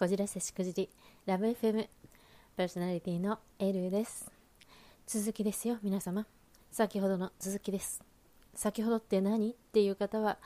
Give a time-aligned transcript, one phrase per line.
[0.00, 0.88] こじらせしくじり
[1.26, 1.86] ラブ FM
[2.56, 4.30] パーソナリティのエルです。
[5.06, 6.24] 続きですよ皆様。
[6.72, 8.02] 先ほどの続きです。
[8.54, 10.38] 先ほどって何っていう方は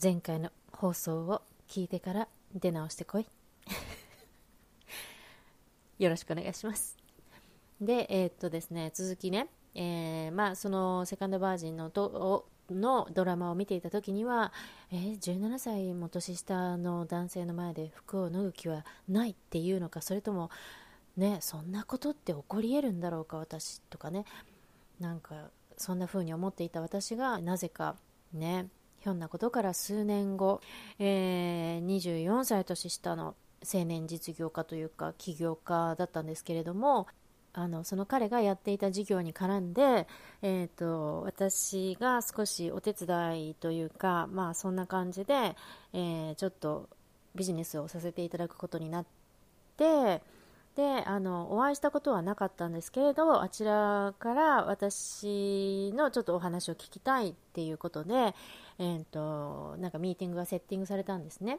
[0.00, 3.26] 前回の放送を聞いてから出直してこい。
[5.98, 6.96] よろしくお願いします。
[7.80, 9.48] でえー、っとですね続きね。
[9.74, 14.52] えー、まあそのセカンドバージンのとのドラマを見ていた時には、
[14.92, 20.50] えー、17歳も年下の男性の前で服を脱ぐ気はないっていうのかそれとも
[21.16, 24.24] ねそんなことって起こり得るんだろうか私とかね。
[25.00, 27.96] なんかそんな風に思っていた私がなぜか
[28.34, 28.66] ね
[29.00, 30.60] ひょんなことから数年後、
[30.98, 37.06] えー、24歳年下の青年実業家というか起業家だったんですけれども
[37.52, 40.06] あのその彼がやっていた事業に絡んで、
[40.42, 45.56] えーと、私が少しお手伝いというか、まあ、そんな感じで、
[45.92, 46.88] えー、ちょっと
[47.34, 49.06] ビジネスをさせていただくことになっ
[49.76, 50.22] て
[50.76, 58.34] であのお会いしたことはなかったんですけれどあちらから私のちょっとお話を聞きたいっていうことで、
[58.78, 61.58] えーとなんかミーティングがセッティングされたんですね。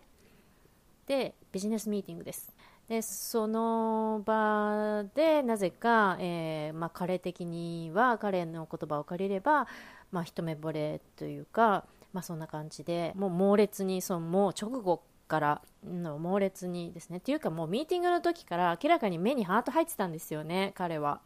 [1.08, 2.56] でビジネスミーティングです。
[2.92, 9.66] でその場でなぜか、えー、まあ、彼的には彼の言葉を借りれば、
[10.12, 17.20] まあ、一目惚れというか、まあ、そんな感じでもう猛烈にそのもう直後からの猛烈にですね。
[17.20, 21.22] っていうかもうミーティングの時から明らかに目にハート入ってたんですよね彼は。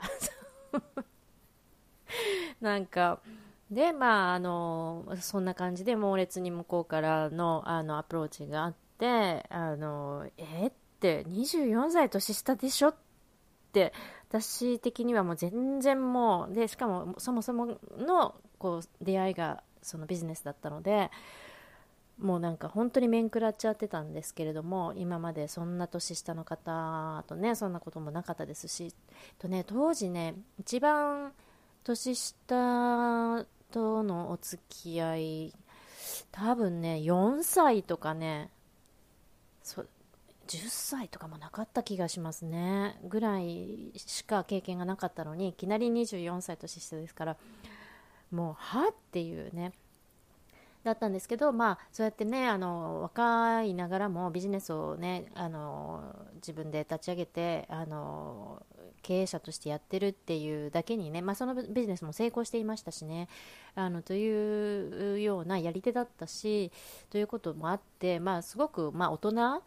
[2.61, 3.21] なんか
[3.71, 10.71] でまああのそんな感じで猛烈に向こうからのあのアプローチがあってあのえっ
[11.21, 12.89] って24歳年下でしょ？
[12.89, 12.95] っ
[13.71, 13.93] て
[14.29, 21.11] 私的にはもう全然もうでしかもそもそものこう出会いがそのビジネスだったので
[22.17, 28.93] もうなんか本当に面食らっちゃってたんですけれども今までそんな年下の方とねそんなこともなかったですし
[29.37, 31.33] とね当時ね一番
[31.83, 35.53] 年下とのお付き合い
[36.31, 38.49] 多分ね4歳とかね
[39.61, 39.85] そ
[40.47, 42.99] 10歳とかもなかった気がしますね。
[43.03, 47.37] ぐらいしか経験がなかったのにいきなり24歳年下ですから
[48.31, 49.73] もうはっていうね。
[50.83, 58.61] だったんですけど、まあ、そうやってねあの若いながらもビジネスをねあの自分で立ち上げてあの
[59.01, 63.27] 経営者としてやってるっていうだけにね、まあ、そのビジネスも成功していましたしね。
[63.73, 66.71] あのというようなやり手だったし
[67.09, 69.63] ということもあって、まあ、すごく、まあ、大人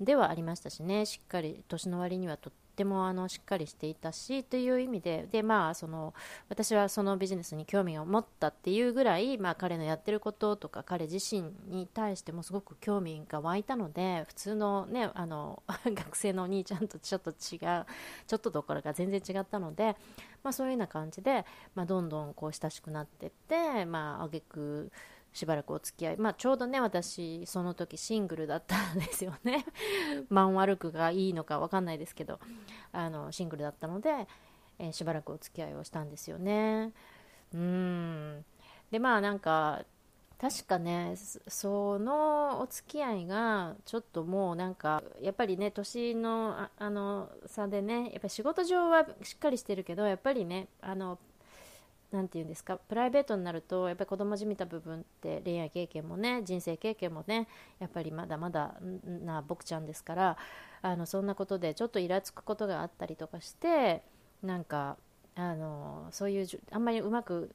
[0.00, 1.06] ではありましたしね。
[1.06, 6.14] しっかり年の割にはとってもあのしっかりしていたしという意味でで、まあ、その
[6.48, 17.86] 私はそのビジネスに興味を持ったっていうぐらい、まあ、彼のやってることとか彼自身に対してもすごく興味が湧いたので普通の,、ね、あの 学生のお兄ちゃんとちょっと違う
[18.28, 19.96] ちょっとどころか全然違ったので、
[20.44, 21.44] まあ、そういうような感じで、
[21.74, 24.92] まあ、どんどんこう親しくなっていって、まあ挙句
[25.38, 29.64] しばらくお付き合い、まあ、ちょうどね私その時シングルだったんですよね。
[30.30, 32.40] マン悪くがいいのか分かんないですけど
[32.90, 34.26] あのシングルだったので、
[34.80, 36.92] えー、しばらくお付き合いをしたんですよね。
[37.54, 38.44] うん。
[38.90, 39.84] でまあなんか
[40.40, 41.14] 確かね
[41.46, 51.16] そのお付き合いがちょっともうなんかやっぱりね年のあの差でねやっぱ仕事上はしっかりしてるけどやっぱりねあの
[52.10, 52.78] 何て言うんですか？
[52.78, 57.48] プライベートになるとやっぱり子供じみた部分って恋愛経験もね人生経験もね
[57.78, 60.36] やっぱりまだまだな僕ちゃんですから
[60.80, 64.02] あのそんなことでちょっとイラつくことがあったりとかして
[64.42, 64.96] なんか
[65.34, 67.54] あのそういうあんまりうまく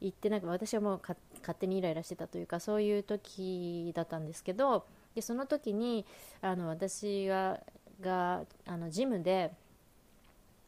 [0.00, 1.18] いってなく私はもう勝
[1.58, 6.06] 手にイライラしてたというかそういう時だったんですけどでその時に
[6.40, 7.60] あの私が
[8.00, 9.50] があのジムで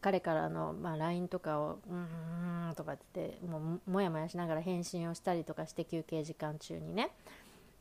[0.01, 7.11] 彼からの、まあ、LINE とかを「うーん」とかってもうもやもやしながら返信をしたりとかして休憩時間中にね。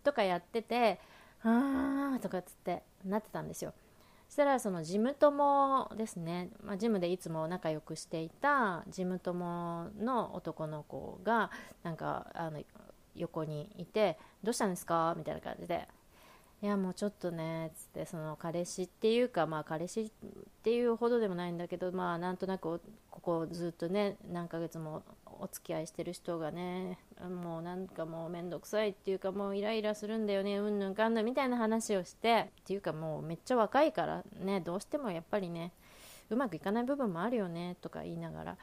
[0.03, 0.99] とかやってて
[1.43, 3.73] 「あー」とかっつってなってたんですよ。
[4.27, 11.49] そしたらその事務友ですね、まあ、ジムでいつも仲良くしていた事務友の男の子が
[11.81, 12.61] なんかあの
[13.15, 15.87] 横にいて「どうしたんですか?」みたいな感じで
[16.61, 20.09] いやもうちょっとねつってその彼氏っていうかまあ彼氏っ
[20.61, 25.03] ていうほどでもないんだけどまあなんとなくここずっとね何ヶ月も
[25.39, 26.99] お付き合いしてる人がね
[27.43, 35.71] もうなんかもうめんどくさいっていうかもうイライラするんだよねうんぬんかんぬんみたいな話をしてっていうかもうめっちゃ若いからねどうしてもやっぱりね
[36.29, 38.57] うまくいかない部分もあるよねとか言いながら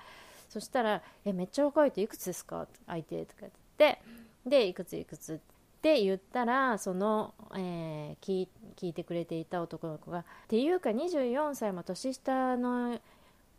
[0.50, 4.02] そしたら「えめっちゃ若いっていくつですか?」相手とか言って
[4.44, 5.34] でいくついくつ？
[5.34, 5.55] って
[5.92, 12.98] って言ったらその、えー、聞聞いてくれていた男の子がっていうか24歳も年下の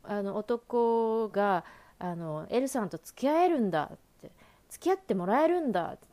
[0.03, 1.63] あの男が
[2.00, 4.31] あのエルさんと付き合えるんだって
[4.69, 6.07] 付き合ってもらえるんだって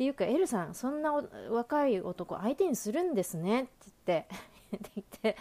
[0.00, 1.12] ていうかエルさんそんな
[1.50, 3.70] 若い男相手にするんですねって
[4.06, 4.28] 言って
[4.94, 5.36] 言って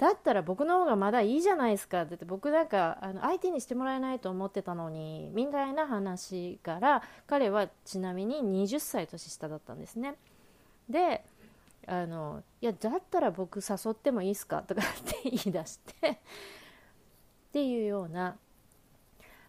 [0.00, 8.36] だったら僕の方がまだいいじゃないですかって言って僕なんかあの相手にしてもらえないと思ってたのにみたいな話から彼はちなみに
[8.66, 10.14] 20歳年下だったんですね。
[10.88, 11.22] で
[11.86, 16.16] あのいやだったら僕誘ってもいいですかとかって言い出してっ
[17.52, 18.38] ていうような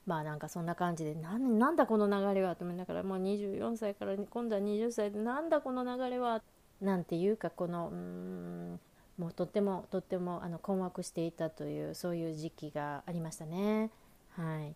[0.05, 6.41] まあなんかそんな感じでなんなんだこの流れはと思いながらもう24歳から今度は20歳でなんだこの流れは
[6.81, 8.79] なんていうかこのうん
[9.17, 13.91] もうとってもとってもあの困惑していたというそういう時期がありましたね。
[14.31, 14.75] はい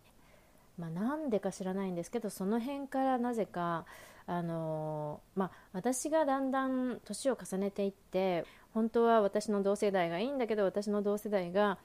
[0.78, 3.86] まあ、なんでか知らないんですけどその辺からなぜか
[4.28, 8.44] あのまあ、私がだんだん年を重ねていって
[8.74, 11.78] 本当は私の同世代がいいんだけど私の同世代が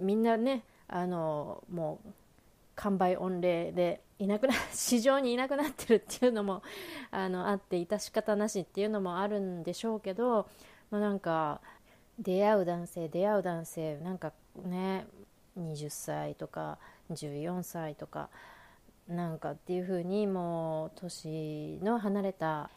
[0.00, 2.08] みんなねあのもう
[2.74, 6.62] 完売御礼でいなくな市場にいなくなってるっていうのも
[7.12, 10.48] あのあって致し方なしっていうのもあるんでしょうけど、
[10.90, 11.60] まあ、なんか
[12.18, 14.32] 出会う男性出会う男性なんか
[14.64, 15.06] ね
[15.58, 16.78] 20歳とか
[17.10, 18.28] 14歳とか
[19.08, 22.68] なんかっていう風にもう年の離れたっ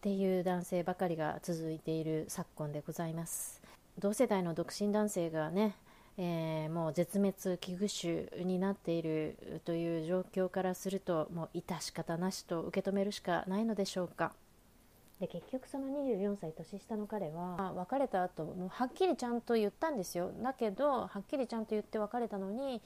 [0.00, 3.62] ていう男性ばかりが続いている昨今でございます。
[3.98, 5.76] 同世代の独身男性がね
[6.18, 14.32] えー、もう絶滅危惧種になっているという状況からするともう致し方なしと受け止めるしかないのでしょうか。
[15.20, 22.82] で結局その24歳年下の彼は別れた後もうはっきりちゃんと言ったんですよだけどはっきりちゃんと言って別れたのに、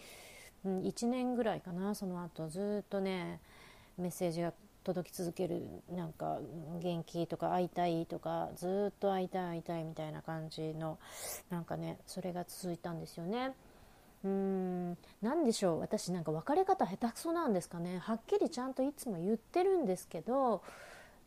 [0.65, 3.41] うん、1年ぐらいかなその後ずっとね
[3.99, 4.53] メッセージが
[4.85, 5.63] 届き続ける
[5.95, 6.39] なんか
[6.81, 10.99] 元気とか会いたいとかずっと会いたい会いたいみたいな感じの
[11.51, 13.55] なんかねそれが続いたんですよね。
[14.25, 20.63] うーん何でしょう私なんか別れ方下手くそなんですかねはっきりちゃんといつも言ってるんですけど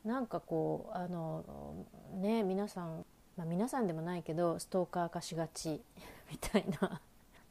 [0.04, 3.06] なんかこうあのね皆さん、
[3.38, 5.82] まあ、皆さんでもないけどストーカー化しがち
[6.32, 7.02] みたいな。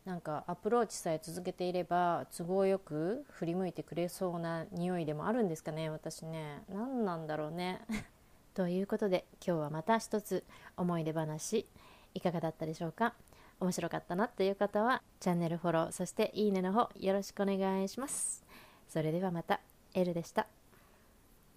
[0.04, 6.64] なんかアプローチさえ続けていれば都合よく振り向いてくれそうな匂いでもあるんですかね私ね。
[6.68, 7.80] 何なんだろうね。
[8.54, 10.44] ということで今日はまた一つ
[10.76, 11.68] 思い出話
[12.14, 13.14] いかがだったでしょうか？
[13.60, 18.44] 面白かったなという方はチャンネルフォローそしていいねの方よろしくお願いします。
[18.88, 19.60] それではまた
[19.94, 20.48] エルでした。